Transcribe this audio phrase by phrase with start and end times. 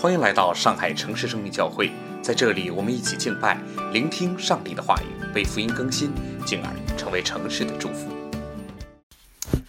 [0.00, 3.60] 欢迎来到上海城市生命教会，在这里，我们一起敬拜，
[3.92, 6.10] 聆听上帝的话语，被福音更新，
[6.46, 8.08] 进而成为城市的祝福。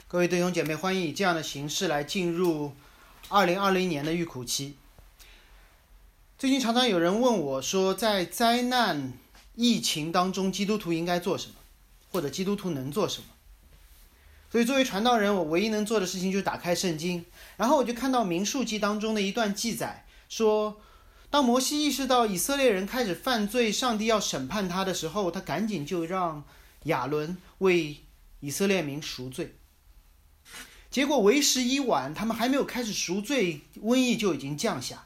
[0.07, 2.71] 各位弟兄姐妹，欢迎以这样的形式来进入
[3.27, 4.77] 二零二零年的预苦期。
[6.39, 9.11] 最近常常有人问我说，在灾难、
[9.55, 11.55] 疫情当中，基督徒应该做什么，
[12.09, 13.25] 或者基督徒能做什么？
[14.49, 17.25] 所以，作为传道人，我唯一能做的事情就是打开圣经，
[17.57, 20.05] 然后我就看到民数记当中的一段记载。
[20.31, 20.79] 说，
[21.29, 26.45] 当摩西意识到以色列人开始犯罪，上帝要审判他的时候，他赶紧就让
[26.83, 27.97] 亚伦为
[28.39, 29.57] 以色列民赎罪。
[30.89, 35.03] 结果为时已晚，他们还没有开始赎罪，瘟疫就已经降下。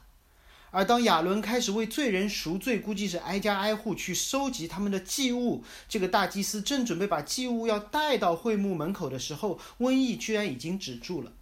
[0.70, 11.32] 而当亚伦开始为罪人赎罪，估计是挨家挨户去收集他们的祭物，这个大祭司正准备把祭物要带到会幕门口的时候，瘟疫居然已经止住了。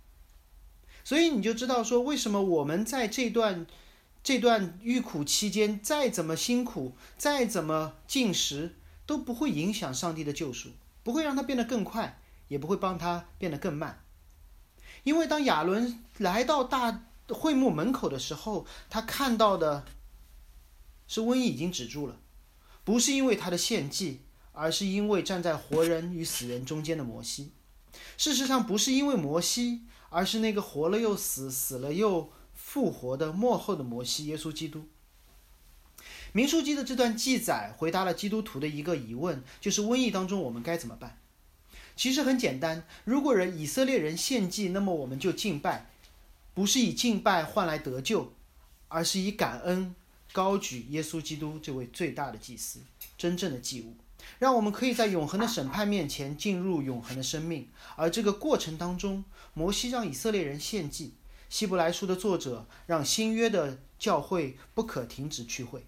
[1.05, 3.67] 所以你就知道说，为什么我们在这段
[4.23, 10.70] 这段遇苦期间，再怎么辛苦，再怎么进食，都不会影响上帝的救赎，
[11.03, 14.03] 不会让它变得更快，也不会帮他变得更慢。
[15.03, 19.84] 因为当亚伦来到大会幕门口的时候，他看到的
[21.06, 22.17] 是瘟疫已经止住了，
[22.83, 27.53] 不是因为他的献祭，而是因为站在活人与死人中间的摩西。
[28.17, 29.83] 事实上，不是因为摩西。
[30.15, 34.87] 而是那个活了又死，死了又复活的幕后的摩西耶稣基督。
[36.33, 41.19] 民书记的这段记载回答了基督徒的一个疑问，就是瘟疫当中我们该怎么办？
[41.97, 45.91] 其实很简单，如果人以色列人献祭，那么我们就敬拜，
[46.55, 48.33] 不是以敬拜换来得救，
[48.87, 49.97] 而是以感恩
[50.33, 52.78] 高举耶稣基督这位最大的祭司，
[53.19, 53.97] 真正的祭物。
[54.39, 61.14] 让我们可以在永恒的审判面前进入永恒的生命，而这个过程当中，摩西让以色列人献祭，
[61.48, 65.86] 希伯来书的作者让新约的教会不可停止聚会，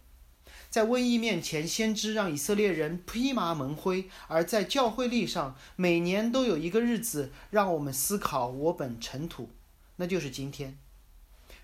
[0.71, 9.51] 在瘟疫面前，先知让以色列人披麻蒙灰，而在教会历上，每年都有一个日子让我们思考我本尘土，
[9.97, 10.79] 那就是今天，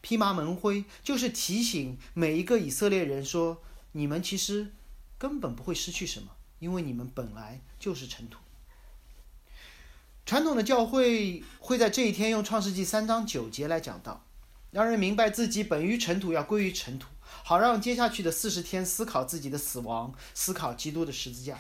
[0.00, 4.72] 披麻蒙灰就是提醒每一个以色列人说，你们其实
[5.18, 6.32] 根本不会失去什么。
[6.62, 8.38] 因为你们本来就是尘土。
[10.24, 14.24] 传统的教会会在这一天用创世纪三章九节来讲道，
[14.70, 17.08] 让人明白自己本于尘土，要归于尘土，
[17.42, 21.58] 好让接下去的四十天思考自己的死亡，思考基督的十字架。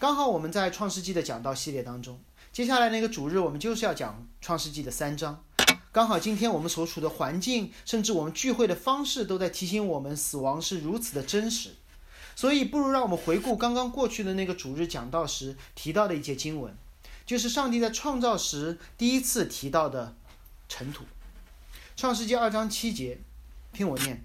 [0.00, 2.18] 刚好我们在创世纪的讲道系列当中，
[2.52, 5.44] 接下来那个主日我们就是要讲创世纪的三章。
[5.92, 11.76] 刚好今天我们所处的环境，甚至我们聚会的方式，都在提醒我们死亡是如此的真实。
[12.38, 16.72] 所以，不如让我们回顾刚刚过去的那个主日讲道时提到的一节经文，
[17.26, 20.14] 就是上帝在创造时第一次提到的
[20.68, 21.02] 尘土。
[21.96, 23.18] 创世纪二章七节，
[23.72, 24.22] 听我念：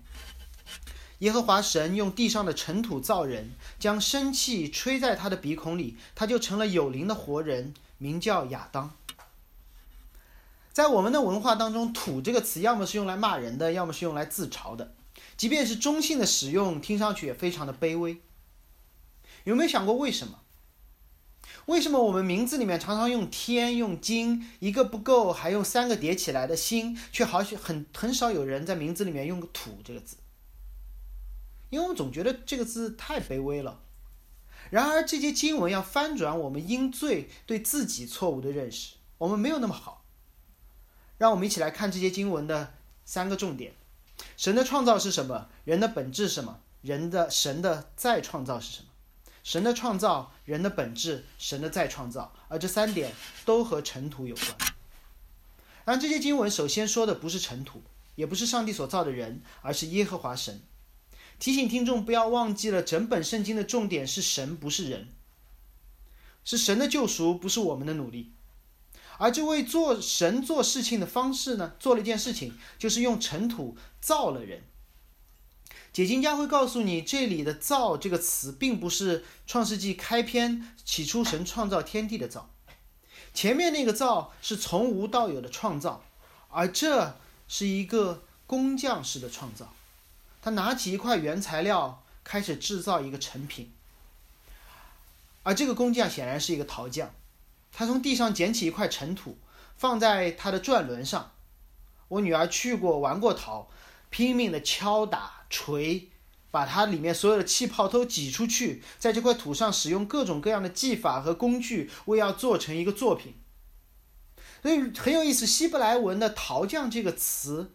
[1.17, 8.93] 耶和华神用地上的尘土造人，将生气吹在他的鼻孔里，他就成了有灵的活人，名叫亚当。
[10.71, 14.93] 在我们的文化当中，“土”这个词要么是用来骂人的，要么是用来自嘲的。
[15.35, 18.21] 即便是中性的使用，听上去也非常的卑微。
[19.43, 20.39] 有没有想过为什么？
[21.67, 30.17] 为什么我们名字里面常常用天、用金，一个不够，还用三个叠起来的心，却好像很很少有人在名字里面用个土这个字？
[31.69, 33.81] 因为我们总觉得这个字太卑微了。
[34.69, 40.05] 然而这些经文要翻转我们因罪对自己错误的认识，我们没有那么好。
[41.17, 42.73] 让我们一起来看这些经文的
[43.05, 43.73] 三个重点。
[44.37, 45.49] 神的创造是什么？
[45.65, 46.59] 人的本质是什么？
[46.81, 48.87] 人的神的再创造是什么？
[49.43, 53.13] 神的创造、人的本质、神的再创造，而这三点
[53.45, 54.57] 都和尘土有关。
[55.85, 57.81] 而这些经文首先说的不是尘土，
[58.15, 60.61] 也不是上帝所造的人，而是耶和华神。
[61.39, 65.09] 提醒听众不要忘记了，整本圣经的重点是神，不是人，
[66.45, 68.31] 是神的救赎，不是我们的努力。
[69.17, 74.63] 而这位做神做事情的方式呢，做了一件事情，就是用尘土造了人。
[75.93, 82.49] 解经家会告诉你，这里的“造”这个词，并不是创世纪开篇起初神创造天地的造，
[83.33, 86.03] 前面那个“造”是从无到有的创造，
[86.49, 87.15] 而这
[87.47, 89.73] 是一个工匠式的创造。
[90.41, 93.71] 他拿起一块原材料，开始制造一个成品，
[95.43, 97.13] 而这个工匠显然是一个陶匠。
[97.71, 99.37] 他从地上捡起一块尘土，
[99.77, 101.31] 放在他的转轮上。
[102.09, 103.69] 我女儿去过玩过陶，
[104.13, 106.11] 拼命的敲打锤，
[106.51, 113.33] 把它里面所有的气泡都挤出去，在这块土上使用各种各样的技法和工具，为要做成一个作品。
[114.61, 117.73] 所以很有意思，希伯来文的“陶匠”这个词，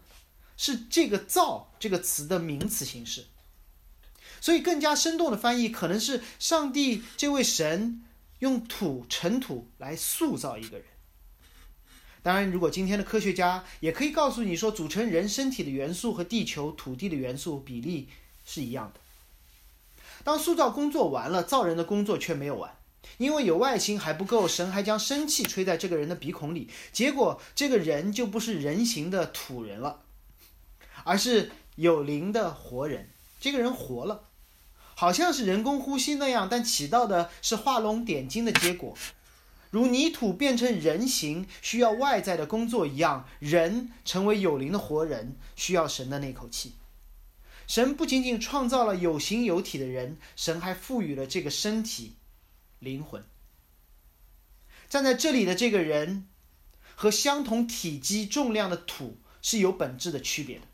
[0.57, 3.27] 是这个“造”这个词的名词形式。
[4.41, 8.05] 所以，更加生动的翻译可能是上帝这位神
[8.39, 10.87] 用土尘土来塑造一个人。
[12.23, 18.09] 当然，如果今天的科学家也可以告诉你说，组成人身体的元素和地球土地的元素比例
[18.45, 19.01] 是一样的。
[20.25, 22.75] 当塑造工作完了，造人的工作却没有完，
[23.19, 30.03] 因为有外形还不够，神还将生气吹在这个人的鼻孔里，结果这个人就不是人形的土人了，
[31.05, 33.09] 而是有灵的活人。
[33.41, 34.25] 这个人活了。
[34.97, 38.99] 好像是人工呼吸那样，但起到的是画龙点睛的结果。
[39.71, 46.75] 如泥土变成人形需要外在的工作一样，人成为有灵的活人需要神的那口气。
[47.67, 52.15] 神不仅仅创造了有形有体的人，神还赋予了这个身体
[52.79, 53.23] 灵魂。
[54.89, 56.27] 站在这里的这个人
[56.95, 60.65] 和相同体积重量的土是有本质的区别的。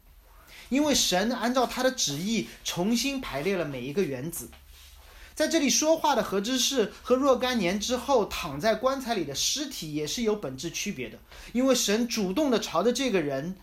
[0.68, 4.48] 因为神按照他的旨意重新排列了每一个原子，
[5.34, 11.18] 在这里说话的何知是和若干年之后躺在棺材里的尸体也是有本质区别的。
[11.52, 13.56] 因为神主动的朝着这个人，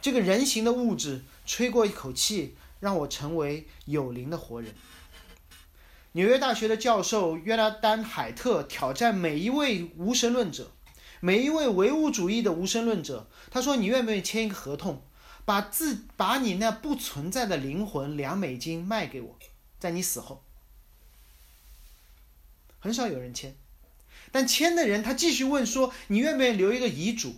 [0.00, 4.74] 这个人形的物质吹过一口气，让我成为有灵的活人。
[6.12, 10.72] 纽约大学的教授约拉丹·海特挑战每一位无神论者，
[11.20, 15.02] 每一位唯物主义的无神论者，他说：“你愿不愿意签一个合同？”
[15.44, 19.38] 把自把你那不存在的灵魂两美金卖给我，
[19.78, 20.42] 在你死后，
[22.84, 23.56] 很少有人签，
[24.30, 27.36] 但签的人他继续问说：“你愿不愿意留一个遗嘱？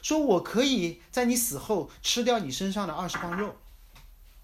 [0.00, 3.56] 说我可以在你死后吃掉你身上的二十磅肉，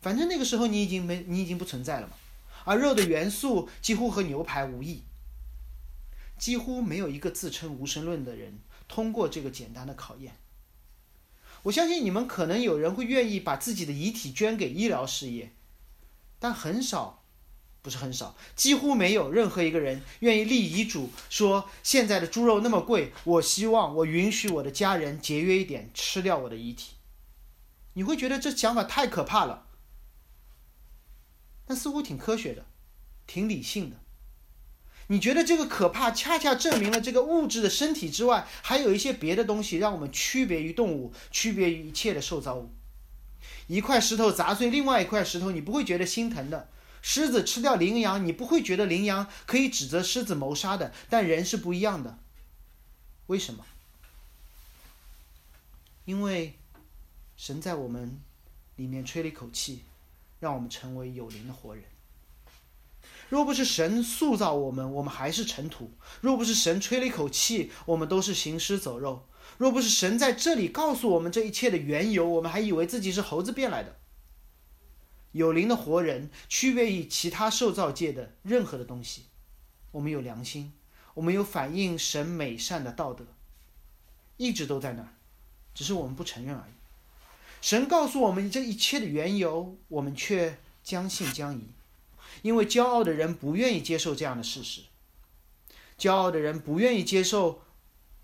[0.02, 2.12] 反正那个时候你已经没你已经不存在了嘛。
[2.66, 5.02] 而肉的元素几乎和牛排无异，
[6.38, 8.58] 几乎没有一个自称无神论的人
[8.88, 10.36] 通过这个简单的考验。”
[11.64, 15.54] 我相信你们可能有人会愿意把自己的遗体捐给医疗事业，
[16.38, 17.21] 但很少，
[17.82, 26.92] 不是很少，几乎没有任何一个人愿意立遗嘱说：现在的猪肉那么贵，我希望我允许我的家人节约一点，吃掉我的遗体。
[27.94, 29.66] 你会觉得这想法太可怕了，
[31.66, 32.64] 但似乎挺科学的，
[33.26, 33.96] 挺理性的。
[35.08, 42.70] 你觉得这个可怕，恰恰证明了这个物质的身体之外，还有一些别的东西，让我们区别于动物，区别于一切的受造物。
[43.66, 46.68] 一块石头砸碎另外一块石头，你不会觉得心疼的；
[47.02, 50.94] 狮子吃掉羚羊，你不会觉得羚羊可以指责狮子谋杀的。
[51.10, 52.18] 但人是不一样的，
[53.26, 53.66] 为什么？
[56.04, 56.58] 因为
[57.36, 58.20] 神在我们
[58.76, 59.84] 里面吹了一口气，
[60.40, 61.84] 让我们成为有灵的活人。
[63.28, 65.86] 若不是神塑造我们，我们还是尘土；
[66.20, 69.26] 若不是神吹了一口气，我们都是行尸走肉；
[69.58, 73.96] 若不是神在这里告诉我们这一切的缘由，我们还以为自己是猴子变来的。
[75.32, 79.24] 有灵的活人区别于其他受造界的任何的东西。
[79.90, 80.72] 我们有良心，
[81.14, 83.26] 我们有反映神美善的道德，
[84.36, 85.08] 一直都在那儿，
[85.74, 86.72] 只是我们不承认而已。
[87.60, 91.68] 神告诉我们这一切的缘由，我们却将信将疑。
[92.40, 94.80] 因为骄傲的人不愿意接受这样的事实，
[95.98, 97.62] 骄傲的人不愿意接受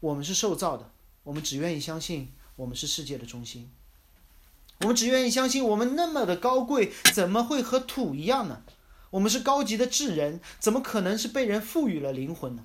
[0.00, 0.90] 我们是受造的，
[1.22, 3.70] 我们只愿意相信我们是世界的中心，
[4.80, 8.62] 我们只愿意相信我们那么的高贵，怎么会和土一样呢？
[9.10, 12.64] 我们是高级的智人，怎么可能是被人赋予了灵魂呢？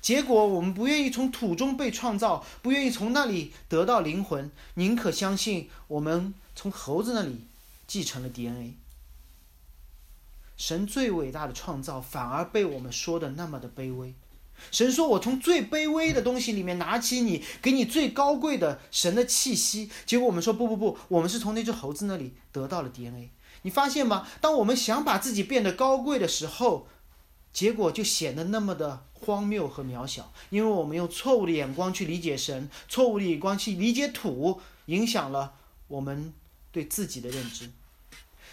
[0.00, 7.44] 结果我们不愿意从土中被创造，不愿意从那里得到灵魂，宁可相信我们从猴子那里
[7.86, 8.74] 继承了 DNA。
[10.56, 14.14] 神最伟大的创造，反而被我们说的那么的卑微。
[14.70, 23.30] 神说：“我从最卑微的东西里面拿起你，给你最高贵的神的气息。”结果我们说：“不不不，我们是从那只猴子那里得到了 DNA。”
[23.62, 24.26] 你发现吗？
[24.40, 26.86] 当我们想把自己变得高贵的时候，
[27.52, 35.54] 结果就显得那么的荒谬和渺小，因为我们用错误的眼光去理解神，错误的眼光去理解土，影响了
[35.88, 36.32] 我们
[36.70, 37.70] 对自己的认知。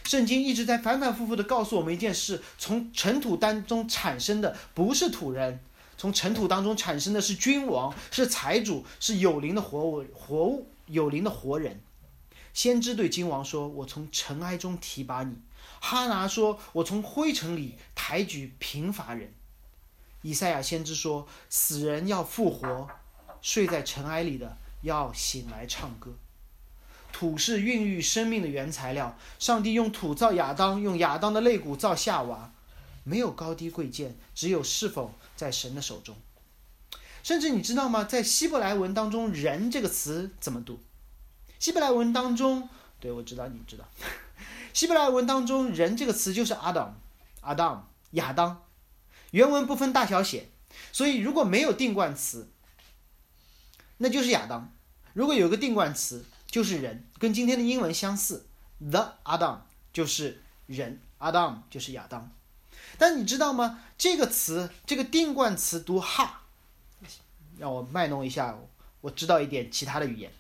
[0.05, 5.59] 圣经一直在反反复复的告诉我们一件事：从尘土当中产生的不是土人，
[6.03, 11.81] 从尘土当中产生的是君王，是财主，是有灵的活物，活物有灵的活人。
[12.53, 15.37] 先知对君王说：“我从尘埃中提拔你。”
[15.79, 19.33] 哈拿说：“我从灰尘里抬举贫乏人。”
[20.23, 22.89] 以赛亚先知说：“死人要复活，
[23.41, 26.11] 睡在尘埃里的要醒来唱歌。”
[27.13, 29.17] 土是孕育生命的原材料。
[29.39, 32.51] 上帝用土造亚当，用亚当的肋骨造夏娃，
[33.03, 36.15] 没有高低贵贱，只有是否在神的手中。
[37.21, 38.03] 甚至你知道吗？
[38.03, 40.79] 在希伯来文当中，“人”这个词怎么读？
[41.57, 42.67] 希伯来文当中
[42.99, 43.85] 对，我知道你知道。
[44.73, 48.65] 希伯来文当中“人”这个词就是 Adam，Adam 亚当，
[49.31, 50.49] 原文不分大小写，
[50.91, 52.51] 所以如果没有定冠词，
[53.99, 54.73] 那就是亚当；
[55.13, 58.47] 如果有个定冠词，就是人，跟今天的英文相似
[58.79, 59.59] ，the Adam
[59.93, 62.29] 就是人，Adam 就是亚当。
[62.97, 63.83] 但你知道吗？
[63.97, 66.43] 这个词，这个定冠词读哈，
[67.57, 68.57] 让我卖弄一下，
[69.01, 70.31] 我知道一点其他的语言。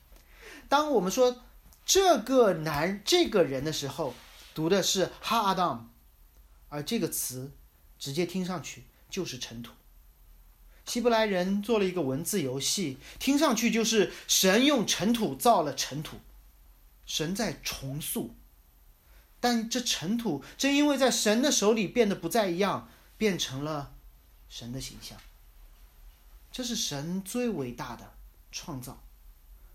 [0.67, 1.43] 当我们说
[1.85, 4.13] 这个男这个人的时候。
[4.55, 5.89] 读的是哈阿当，
[6.69, 7.53] 而这个词
[7.97, 9.73] 直接听上去就是尘土。
[10.85, 16.17] 希伯来人做了一个文字游戏，听上去就是神用尘土造了尘土，
[17.07, 18.35] 神在重塑。
[19.43, 23.93] 但这尘土正因为在神的手里变得不再一样，变成了
[24.47, 25.19] 神的形象。
[26.49, 28.13] 这是神最伟大的
[28.53, 29.03] 创造，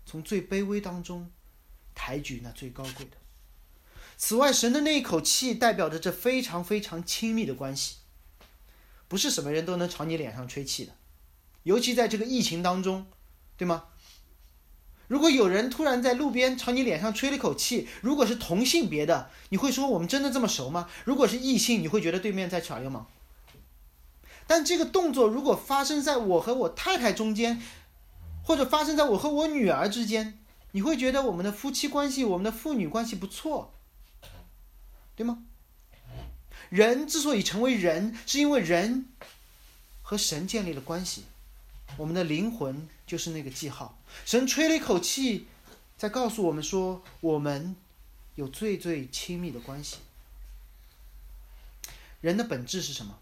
[0.07, 1.29] 从最卑微当中
[1.93, 3.17] 抬举那最高贵的。
[4.17, 7.97] 此外，神的那一口气代表着这非常非常亲密的关系，
[9.07, 10.95] 不是什么人都能朝你脸上吹气的，
[11.61, 13.05] 尤其在这个疫情当中，
[13.55, 13.88] 对吗？
[15.09, 20.87] 如果有人突然在路边朝你脸上吹了口气，如果是同性别的，你会说我们真的这么熟吗？
[21.03, 23.07] 如果是异性，你会觉得对面在耍流氓。
[24.45, 27.59] 但这个动作如果发生在我和我太太中间，
[28.43, 30.37] 或者发生在我和我女儿之间，
[30.73, 33.73] 你会觉得我们的夫妻关系、我们的父女关系不错。
[35.15, 35.39] 对吗？
[36.69, 39.07] 人之所以成为人，是因为人
[40.03, 41.23] 和神建立了关系。
[41.97, 44.01] 我们的灵魂就是那个记号。
[44.25, 45.47] 神吹了一口气，
[45.97, 47.75] 在告诉我们说，我们
[48.35, 49.97] 有最最亲密的关系。
[52.21, 53.19] 人的本质是什么？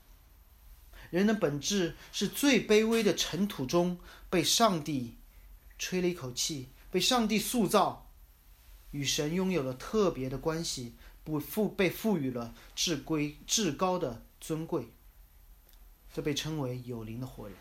[1.09, 3.97] 人的本质是最卑微的尘土中
[4.29, 5.15] 被上帝
[5.79, 8.09] 吹了一口气，被上帝塑造，
[8.91, 10.95] 与神拥有了特别的关系。
[11.23, 14.93] 不赋被赋予了至贵至高的尊贵，
[16.13, 17.57] 这被称为有灵的活人。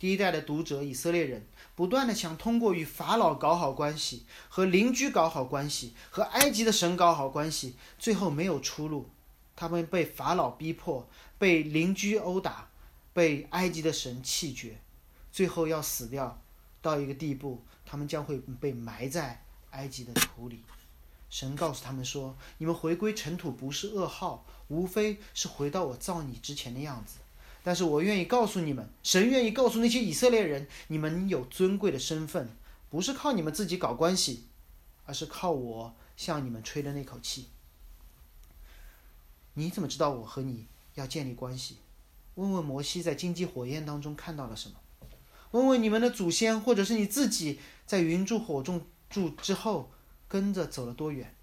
[0.00, 9.10] 第一代的读者以色列人不断的想通过与法老搞好关系，和邻居搞好关系，和埃及的神搞好关系，最后没有出路。
[9.54, 12.70] 他们被法老逼迫，被邻居殴打，
[13.12, 14.80] 被埃及的神弃绝，
[15.30, 16.40] 最后要死掉
[16.80, 20.62] 到一个地步，他们将会被埋在埃及的土里。
[21.28, 27.18] 神告诉他们说：“你们回归尘土不是噩耗，无非是回到我造你之前的样子。
[27.62, 32.50] 但是我愿意告诉你们，神愿意告诉那些以色列人，你们有尊贵的身份，
[32.88, 34.44] 不是靠你们自己搞关系，
[35.06, 37.48] 而是靠我向你们吹的那口气。
[39.54, 41.76] 你怎么知道我和你要建立关系？
[42.36, 44.76] 问问摩西在荆棘火焰当中看到了什么？
[45.50, 49.90] 问问你们的祖先，或者是你自己在云柱火中住之后。”
[50.30, 51.34] 跟着走了多远？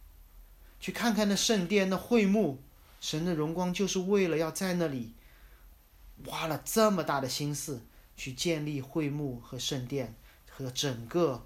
[0.79, 2.59] 去看看那圣殿、那会幕，
[3.01, 5.12] 神的荣光就是为了要在那里
[6.25, 7.81] 花了这么大的心思
[8.15, 10.15] 去建立会幕和圣殿
[10.50, 11.45] 和整个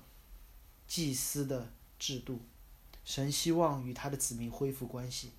[0.88, 2.42] 祭司的制度。
[3.04, 5.32] 神希望与他的子民恢复关系，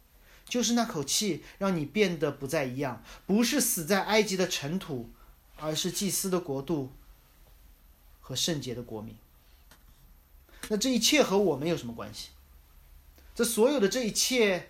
[0.44, 5.10] 就是那口气让你变得不再一样，不是死在埃及的尘土，
[5.56, 6.92] 而是祭司的国度
[8.20, 9.16] 和圣洁的国民。
[10.68, 12.30] 那这一切和我们有什么关系？
[13.34, 14.68] 这所有的这一切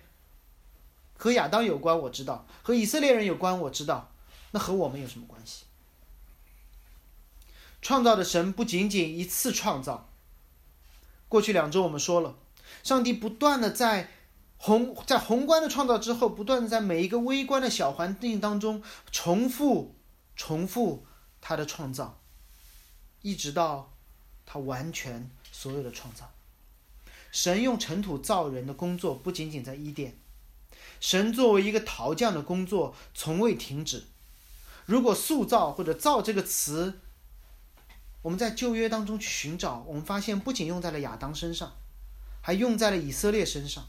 [1.16, 4.11] 和亚当有关，我知道；和以色列人有关，我知道。
[4.52, 5.64] 那和我们有什么关系？
[7.82, 10.08] 创造的神不仅仅一次创造。
[11.28, 12.36] 过去两周我们说了，
[12.82, 14.10] 上帝不断的在
[14.56, 19.96] 宏在宏观的创造之后，不断的在每一个微观的小环境当中重复、
[20.36, 21.06] 重复
[21.40, 22.20] 他的创造，
[23.22, 23.92] 一直到
[24.46, 25.30] 他完全。
[25.54, 26.32] 所有的创造，
[27.30, 30.18] 神用尘土造人的工作不仅仅在伊甸，
[30.98, 34.04] 神作为一个陶匠的工作从未停止。
[34.86, 37.00] 如果塑造或者造这个词，
[38.22, 41.72] 我们在旧约当中去寻找，我们发现不仅用在了亚当身上，
[42.40, 43.84] 还用在了以色列身上；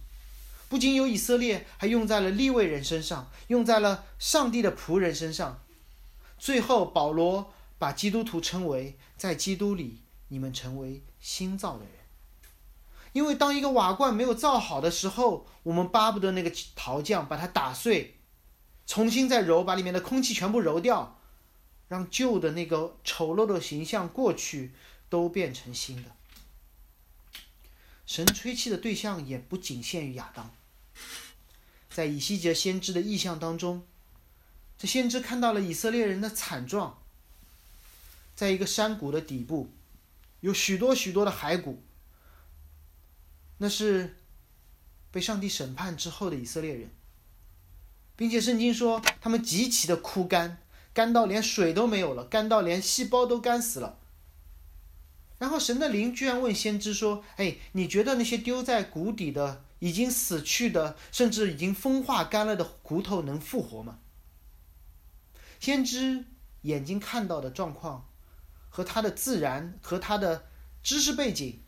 [0.69, 5.63] 不仅有以色列，还用在了利未人身上，用在了上帝的仆人身上。
[6.37, 9.99] 最后，保罗把基督徒称为在基督里。
[10.29, 11.91] 你们成为新造的人，
[13.11, 18.17] 因为当一个瓦罐没有造好的时候，我们巴不得那个陶匠把它打碎，
[18.85, 21.19] 重新再揉，把里面的空气全部揉掉，
[21.87, 24.71] 让旧的那个丑陋的形象过去，
[25.09, 26.11] 都变成新的。
[28.05, 30.53] 神吹气的对象也不仅限于亚当，
[31.89, 33.87] 在以西结先知的意象当中，
[34.77, 37.01] 这先知看到了以色列人的惨状，
[38.35, 39.71] 在一个山谷的底部。
[40.41, 41.81] 有许多许多的骸骨，
[43.59, 44.17] 那是
[45.09, 46.89] 被上帝审判之后的以色列人，
[48.15, 50.59] 并且圣经说他们极其的枯干，
[50.93, 53.99] 干到连水都没有了，干到连细胞都干死了。
[55.39, 63.99] 然后神的灵居然问先知说：“哎，你觉得那些丢在谷底的、已经死去的，甚至已经风化干了的骨头能复活吗？”
[65.59, 66.25] 先知
[66.61, 68.07] 眼睛看到的状况，
[68.69, 70.45] 和他的自然和他的
[70.81, 71.61] 知识背景，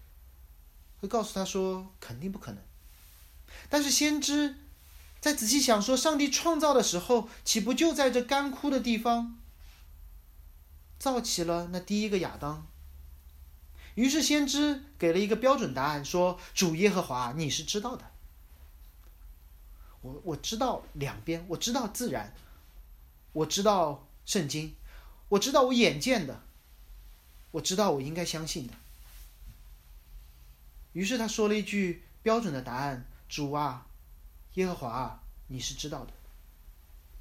[1.02, 2.62] 会告诉他说肯定不可能。
[3.70, 4.56] 但是先知
[5.26, 9.40] 在仔细想说，上帝创造的时候，岂不就在这干枯的地方
[11.00, 12.68] 造起了那第一个亚当？
[13.96, 18.12] 于是先知给了一个标准答案，说：“主耶和华，你是知道的。
[20.02, 22.32] 我我知道两边，我知道自然，
[23.34, 24.76] 我知道圣经，
[25.30, 26.44] 我知道我眼见的，
[27.50, 28.74] 我知道我应该相信的。”
[30.94, 33.88] 于是他说了一句标准的答案：“主啊，
[34.56, 36.12] 耶和华，你是知道的。”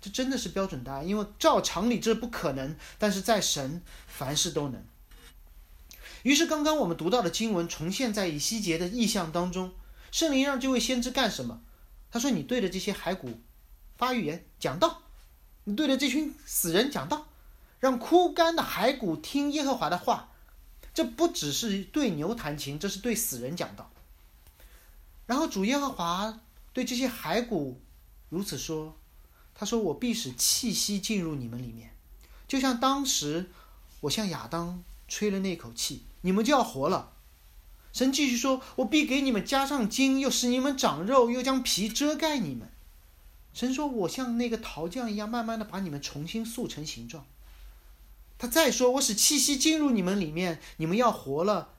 [0.00, 4.84] 这真的是标准答案，因为照常理这不可能，但是在神凡事都能。
[6.24, 9.72] 于是，刚刚我们读到的经文重现在以西结的意象当中。
[10.10, 11.60] 圣灵让这位先知干什么？
[12.10, 13.40] 他说：“你对着这些骸骨
[13.96, 15.02] 发预言，讲道；
[15.64, 17.26] 你对着这群死人讲道，
[17.80, 20.30] 让枯干的骸骨听耶和华的话。
[20.94, 23.90] 这不只是对牛弹琴，这是对死人讲道。
[25.26, 26.40] 然后主耶和华
[26.74, 27.80] 对这些骸骨
[28.28, 28.98] 如此说：
[29.54, 31.94] 他说：我必使气息进入你们里面，
[32.46, 33.50] 就像当时
[34.00, 37.12] 我向亚当吹了那口气。”你们就要活了。
[37.92, 42.68] 神继续说：“我必给你们加上筋，又使你们长肉，又将皮遮盖你们。”
[43.52, 47.26] 神说：“我像那个陶匠一样，慢慢的把你们重新塑成形状。”
[48.38, 51.74] 他再说：“我使气息进入你们里面，你们要活了，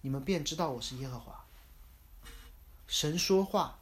[0.00, 1.44] 你们便知道我是耶和华。”
[2.88, 3.78] 神说话，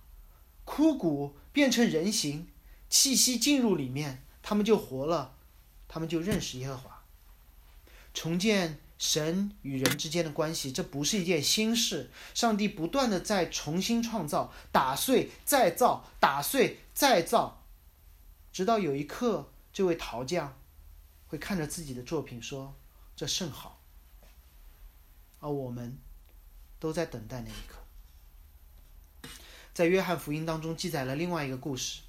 [0.64, 2.48] 枯骨变成人形，
[2.88, 5.36] 气息进入里面，他们就活了，
[5.88, 7.04] 他们就认识耶和华，
[8.12, 8.80] 重建。
[8.96, 12.10] 神与人之间的关系，这不是一件新事。
[12.32, 17.64] 上帝不断的在重新创造、打碎、再造、打碎、再造，
[18.52, 20.56] 直到有一刻，这位陶匠
[21.26, 22.76] 会看着自己的作品说
[23.16, 23.80] ：“这甚好。”
[25.40, 25.98] 而我们
[26.78, 27.83] 都在等待那一刻。
[29.74, 32.02] 在约翰福音当中记载了另外一个故事，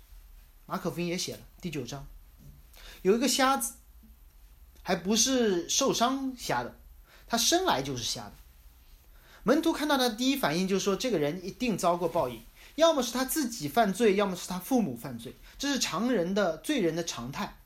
[0.68, 2.06] 马可福音也写了第九章，
[3.02, 3.74] 有一个瞎子，
[4.84, 6.78] 还不是受伤瞎的。
[7.28, 8.34] 他生来就是瞎的。
[9.42, 12.44] 门徒看到他的第一反应就是说，这个人一定遭过报应，
[12.76, 17.58] 要么是他自己犯罪，要么是他父母犯罪，这是常人的罪人的常态。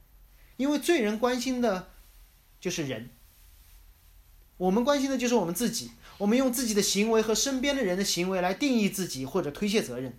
[0.56, 1.90] 因为罪人关心的，
[2.62, 3.10] 就是人。
[4.56, 10.17] 我们关心的就是我们自己，我们用自己的行为和身边的人的行为来定义自己或者推卸责任。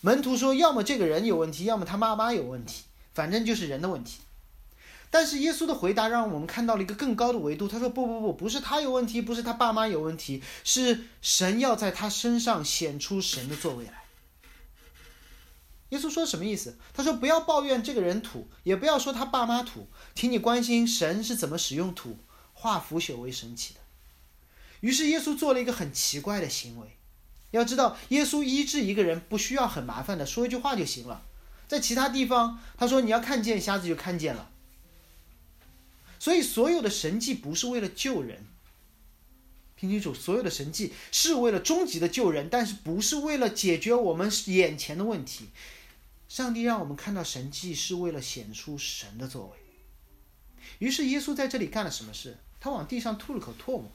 [0.00, 4.20] 门徒说，要么这个人有问题，要么他妈妈有问题，反正就是人的问题。
[5.10, 7.66] 但是耶稣的回答让我们看到了一个更高的维度。
[7.66, 14.04] 他说：“不不不，不是他有问题，不是他爸妈有问题，是神要在他身上显出神的作为来。”
[15.90, 16.78] 耶稣说什么意思？
[16.92, 22.18] 他说：“不要抱怨这个人土，也不要说他爸妈土，请你关心神是怎么使用土
[22.52, 23.80] 化腐朽为神奇的。”
[24.80, 26.96] 于是耶稣做了一个很奇怪的行为。
[27.50, 31.24] 要知道，耶稣医治一个人不需要很麻烦的，说一句话就行了。
[31.66, 34.50] 在其他地方，他说：“你要看见瞎子就看见了。”
[36.20, 38.44] 所以，所有的神迹不是为了救人，
[39.76, 45.48] 听清楚，所有的神迹是为了终极的救人，但是不是为了解决我们眼前的问题。
[46.28, 49.58] 上帝让我们看到神迹，是为了显出神的作为。
[50.80, 52.36] 于是，耶稣在这里干了什么事？
[52.60, 53.90] 他往地上吐了口唾沫，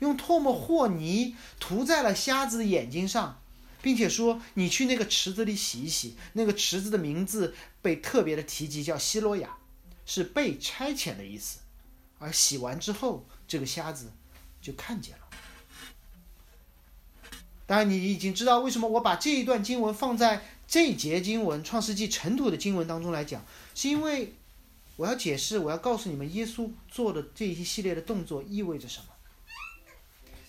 [0.00, 3.40] 用唾沫和泥涂在了瞎子的眼睛上，
[3.82, 9.56] 并且说：“你去那个池子里洗一洗。”那个池子的名字被特别的提及，叫希罗亚。
[10.06, 11.60] 是被差遣的意思，
[12.18, 14.12] 而洗完之后，这个瞎子
[14.60, 15.22] 就看见了。
[17.64, 23.42] 当然，你已经知道为什么我把这一段经文放在这一节经文《创世纪》尘土的经文当中来讲，
[23.74, 24.34] 是因为
[24.96, 29.06] 我要解释，我要告诉你们，耶稣做的这一系列的动作意味着什么。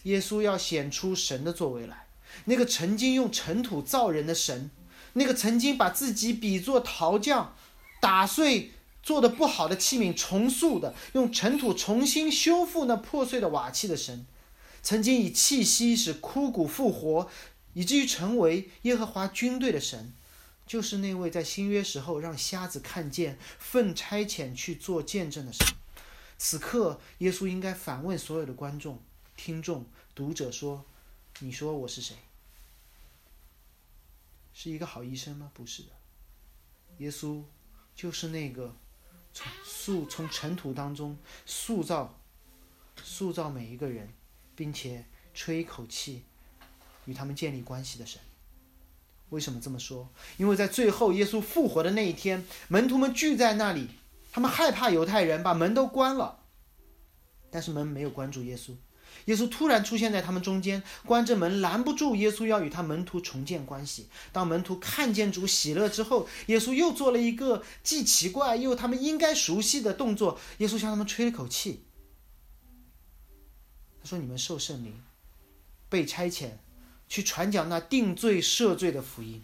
[0.06, 2.08] 耶稣要显出神的作为来，
[2.46, 4.72] 那个曾经用尘土造人的神，
[5.14, 7.56] 那个曾经把自己比作陶匠，
[8.02, 8.72] 打碎。
[9.04, 14.26] 做的不好的器皿重塑的，用尘土重新修复那破碎的瓦器的神，
[14.82, 17.30] 曾经以气息使枯骨复活，
[17.74, 20.12] 以至于成为耶和华军队的神，
[20.66, 25.68] 就是那位在新约时候让瞎子看见、奉差遣去做见证的神。
[26.40, 29.00] 此刻，耶稣应该反问所有的观众、
[29.36, 30.86] 听众、读者说
[31.40, 32.16] ：“你说我是谁？”
[34.54, 35.52] 是一个好医生吗？
[35.54, 35.90] 不是的，
[37.00, 37.44] 耶稣
[37.94, 38.74] 就是那个
[39.34, 42.18] 从塑从尘土当中塑造
[43.04, 44.14] 塑造每一个人，
[44.56, 46.24] 并且吹一口气
[47.04, 48.22] 与他们建立关系的神。
[49.30, 50.10] 为什么这么说？
[50.38, 53.90] 因为在最后耶稣复活的那一天，门徒们聚在那里，
[54.32, 56.40] 他们害怕犹太人，把门都关了，
[57.52, 58.74] 但是门没有关住耶稣。
[59.26, 64.08] 耶稣突然出现在他们中间，关着门拦不住耶稣要与他门徒重建关系。
[64.32, 70.40] 当门徒看见主喜乐之后，耶稣又做了一个既奇怪又他们应该熟悉的动作。
[70.60, 71.86] 耶稣向他们吹了口气，
[74.00, 75.02] 他说：“你们受圣灵，
[75.90, 76.52] 被差遣，
[77.10, 79.44] 去传讲那定罪赦罪的福音。”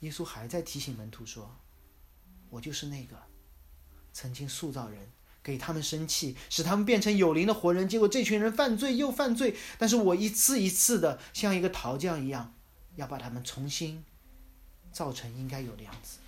[0.00, 1.56] 耶稣还在提醒门徒说
[2.50, 3.16] ：“我就是那个
[4.12, 5.10] 曾经塑造人。”
[5.44, 7.86] 给他们生气，使他们变成有灵的活人。
[7.86, 12.54] 结果这群人犯罪又犯罪，但是我一次一次的像一个陶匠一样，
[12.96, 14.02] 要把他们重新
[14.90, 16.18] 造成应该有的样子。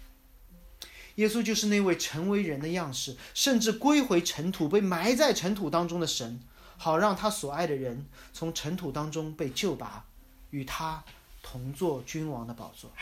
[1.14, 6.38] 耶稣就是那位成为人的样式，甚至归回尘土，被埋在尘土当中的神，
[6.76, 10.04] 好让他所爱的人从尘土当中被救拔，
[10.50, 11.02] 与他
[11.42, 12.92] 同坐君王的宝座。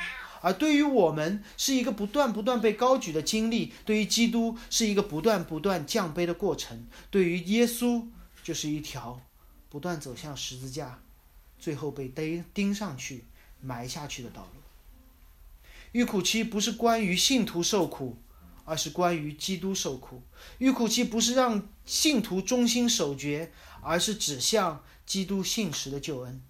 [0.45, 8.07] 而对于我们是一个不断不断被高举的经历，对于基督是一个不断不断降卑的过程，对于耶稣
[8.43, 9.23] 就是一条
[9.71, 11.01] 不断走向十字架，
[11.59, 13.25] 最后被钉钉上去、
[13.63, 14.61] 埋下去的道路。
[15.93, 18.19] 预苦期不是关于信徒受苦，
[18.67, 20.21] 而是关于基督受苦。
[20.59, 26.43] 预苦期不是让信徒忠心守节，而是指向基督信实的救恩。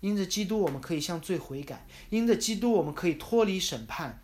[0.00, 1.78] 因着基督，我们可以向罪悔改；
[2.10, 4.20] 因着基督，我们可以脱离审判、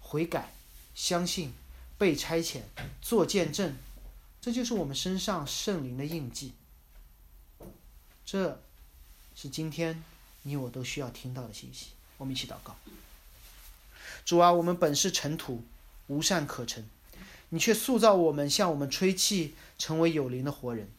[0.00, 0.52] 悔改、
[0.94, 1.52] 相信、
[1.96, 2.62] 被差遣、
[3.00, 3.76] 做见证。
[4.40, 6.52] 这就是我们身上圣灵的印记。
[8.24, 8.60] 这，
[9.34, 10.02] 是今天
[10.42, 11.90] 你我都需要听到的信息。
[12.16, 12.74] 我们一起祷告：
[14.24, 15.62] 主啊，我们本是尘土，
[16.08, 16.88] 无善可陈，
[17.50, 20.90] 你却塑造我们，向我们吹气，成为有灵的活人。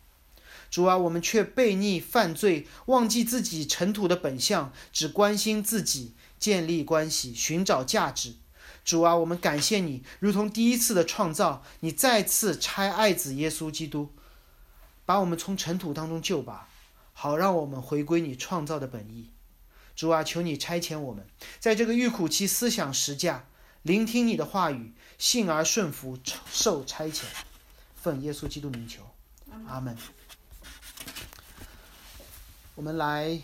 [0.70, 8.36] 主啊，我们却悖逆犯罪，忘记自己尘土的本相，只关心自己建立关系、寻找价值。
[8.86, 14.14] 主啊，我们感谢你，如同第一次的创造，你再次差爱子耶稣基督，
[15.06, 16.70] 把我们从尘土当中救拔，
[17.14, 19.32] 好让我们回归你创造的本意。
[19.96, 21.28] 主啊，求你差遣我们，
[21.60, 23.48] 在这个欲苦期思想实价，
[23.82, 26.18] 聆听你的话语，信而顺服，
[26.52, 27.24] 受差遣。
[27.96, 29.04] 奉耶稣基督名求，
[29.68, 29.98] 阿门。
[32.80, 33.38] 我们来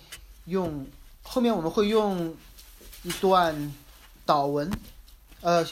[0.45, 0.87] 用
[1.21, 2.33] 后面我们会用
[3.03, 3.53] 一段
[4.25, 4.71] 祷文，
[5.41, 5.67] 呃，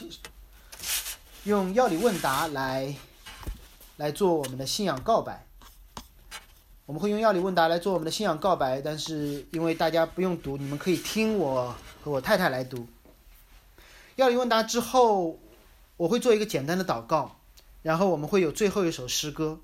[1.44, 2.94] 用药理问答来
[3.96, 5.46] 来做我们的信仰告白。
[6.84, 12.86] 我们会用药理问答来做我们的信仰告白，但是因为大家不用读，你们可以听我和我太太来读。
[14.16, 15.38] 药理问答之后，
[15.96, 17.34] 我会做一个简单的祷告，
[17.80, 19.58] 然后我们会有最后一首诗歌。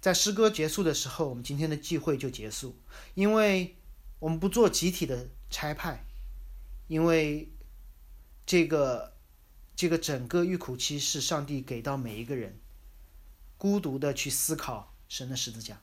[0.00, 2.74] 在诗歌结束的时候，我们今天的聚会就结束，
[3.14, 3.76] 因为
[4.18, 6.06] 我们不做集体的拆派，
[6.88, 7.52] 因为
[8.46, 9.14] 这个
[9.76, 12.58] 这个整个预苦期是上帝给到每一个人，
[13.58, 15.80] 孤独的去思考神的十字架。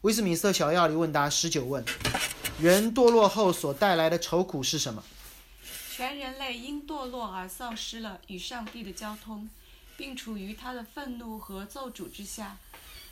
[0.00, 1.84] 威斯敏斯特小要理问答十九问：
[2.60, 5.02] 人堕落后所带来的愁苦是什么？
[5.92, 9.48] 全人类因堕落而丧失了与上帝的交通。
[9.96, 12.56] 并处于他的愤怒和咒诅之下，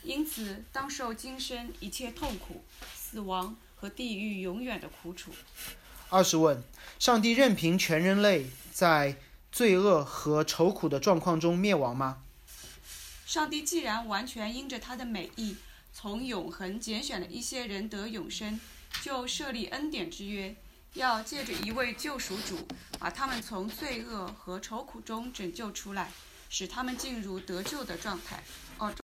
[0.03, 2.64] 因此当受今生一切痛苦、
[2.95, 5.33] 死亡和地狱永远的苦楚。
[6.09, 6.62] 二十问：
[6.99, 9.16] 上帝任凭全人类在
[9.51, 12.23] 罪恶和愁苦的状况中灭亡吗？
[13.25, 15.57] 上帝既然完全因着他的美意，
[15.92, 18.61] 从永恒拣选了一些人得永生，
[19.01, 20.55] 就设立恩典之约，
[20.95, 22.66] 要借着一位救赎主，
[22.99, 26.11] 把他们从罪恶和愁苦中拯救出来。
[26.53, 28.45] 使他们进入得救的状态。
[28.77, 28.93] 哦。